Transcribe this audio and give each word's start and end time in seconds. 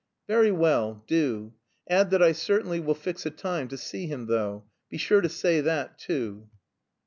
"Very 0.27 0.49
well, 0.51 1.03
do. 1.05 1.53
Add 1.87 2.09
that 2.09 2.23
I 2.23 2.31
certainly 2.31 2.79
will 2.79 2.95
fix 2.95 3.23
a 3.27 3.29
time 3.29 3.67
to 3.67 3.77
see 3.77 4.07
him 4.07 4.25
though. 4.25 4.63
Be 4.89 4.97
sure 4.97 5.21
to 5.21 5.29
say 5.29 5.61
that 5.61 5.99
too." 5.99 6.49